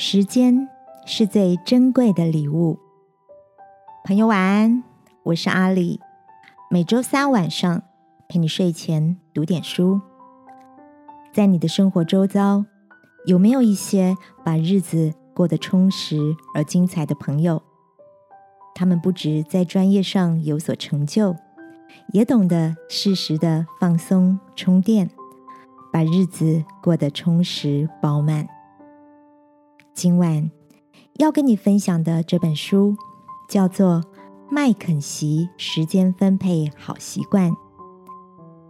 [0.00, 0.68] 时间
[1.06, 2.78] 是最珍贵的礼物。
[4.04, 4.84] 朋友晚安，
[5.24, 5.98] 我是阿里。
[6.70, 7.82] 每周三晚上
[8.28, 10.00] 陪你睡前读点书。
[11.32, 12.64] 在你的生活周遭，
[13.26, 16.16] 有没有一些把日子过得充实
[16.54, 17.60] 而精彩的朋友？
[18.76, 21.34] 他们不止在专业上有所成就，
[22.12, 25.10] 也懂得适时的放松充电，
[25.92, 28.48] 把日子过得充实饱满。
[29.98, 30.48] 今晚
[31.16, 32.96] 要跟你分享的这本书
[33.48, 34.00] 叫做
[34.48, 37.50] 《麦肯锡时间分配好习惯》，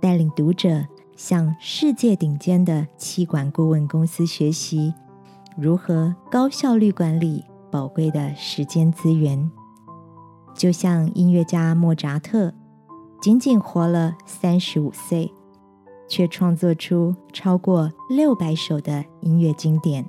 [0.00, 4.94] 带领读者向世界顶尖的气管顾问公司学习
[5.54, 9.50] 如何高效率管理宝贵的时间资源。
[10.54, 12.54] 就像音乐家莫扎特，
[13.20, 15.30] 仅仅活了三十五岁，
[16.08, 20.08] 却创作出超过六百首的音乐经典。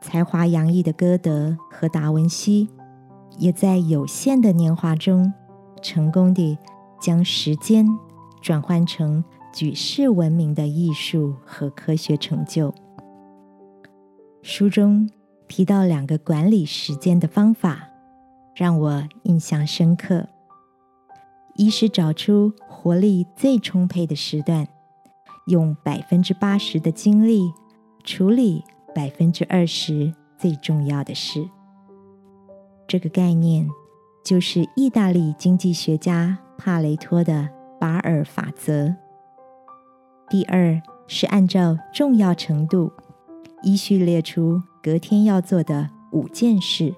[0.00, 2.68] 才华洋溢的歌德和达文西，
[3.38, 5.32] 也在有限的年华中，
[5.82, 6.56] 成功地
[7.00, 7.86] 将时间
[8.40, 12.72] 转换成举世闻名的艺术和科学成就。
[14.42, 15.10] 书中
[15.48, 17.88] 提到两个管理时间的方法，
[18.54, 20.28] 让我印象深刻：
[21.56, 24.68] 一是找出活力最充沛的时段，
[25.48, 27.52] 用百分之八十的精力
[28.04, 28.62] 处理。
[28.98, 31.48] 百分之二十最重要的事，
[32.88, 33.64] 这个概念
[34.24, 38.92] 就是意大利经济学家帕雷托的巴尔法则。
[40.28, 42.90] 第二是按照重要程度
[43.62, 46.92] 依序列出隔天要做的五件事，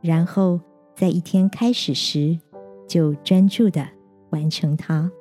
[0.00, 0.58] 然后
[0.96, 2.40] 在一天开始时
[2.88, 3.86] 就专注的
[4.30, 5.12] 完成它。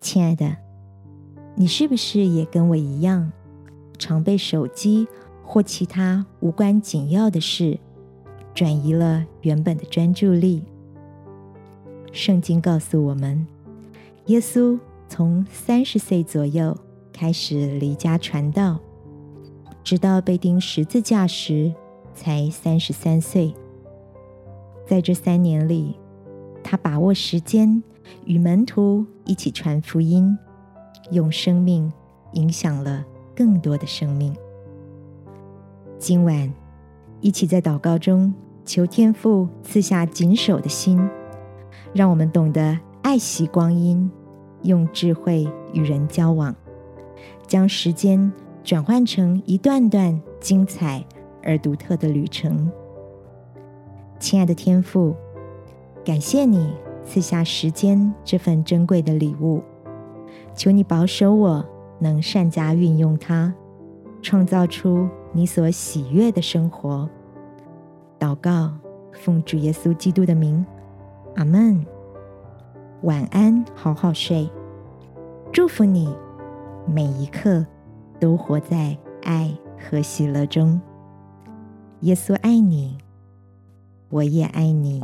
[0.00, 0.56] 亲爱的，
[1.54, 3.30] 你是不是也跟我一样？
[3.98, 5.06] 常被手机
[5.42, 7.78] 或其他无关紧要的事
[8.54, 10.62] 转移了原本的专注力。
[12.12, 13.46] 圣经告诉我们，
[14.26, 14.78] 耶稣
[15.08, 16.76] 从三十岁左右
[17.12, 18.78] 开始离家传道，
[19.84, 21.72] 直到被钉十字架时
[22.14, 23.54] 才三十三岁。
[24.86, 25.96] 在这三年里，
[26.64, 27.82] 他把握时间
[28.24, 30.36] 与门徒一起传福音，
[31.10, 31.92] 用生命
[32.32, 33.04] 影响了。
[33.36, 34.34] 更多的生命。
[35.98, 36.50] 今晚，
[37.20, 38.32] 一起在祷告中
[38.64, 40.98] 求天父赐下谨守的心，
[41.92, 44.10] 让我们懂得爱惜光阴，
[44.62, 46.54] 用智慧与人交往，
[47.46, 48.32] 将时间
[48.64, 51.04] 转换成一段段精彩
[51.42, 52.70] 而独特的旅程。
[54.18, 55.14] 亲爱的天父，
[56.04, 56.72] 感谢你
[57.04, 59.62] 赐下时间这份珍贵的礼物，
[60.54, 61.64] 求你保守我。
[61.98, 63.52] 能善加运用它，
[64.22, 67.08] 创造出你所喜悦的生活。
[68.18, 68.72] 祷告，
[69.12, 70.64] 奉主耶稣基督的名，
[71.36, 71.84] 阿门。
[73.02, 74.50] 晚安，好好睡。
[75.52, 76.14] 祝福你，
[76.86, 77.64] 每一刻
[78.18, 80.80] 都活在爱和喜乐中。
[82.00, 82.98] 耶稣爱你，
[84.08, 85.02] 我也爱你。